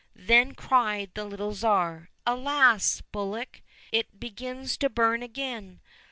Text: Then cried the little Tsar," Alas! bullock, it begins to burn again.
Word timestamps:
Then 0.15 0.55
cried 0.55 1.11
the 1.13 1.25
little 1.25 1.53
Tsar," 1.53 2.09
Alas! 2.25 3.01
bullock, 3.11 3.61
it 3.91 4.19
begins 4.19 4.75
to 4.79 4.89
burn 4.89 5.21
again. 5.21 5.79